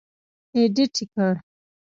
اېډېټ 0.55 0.95
کړ. 1.13 1.33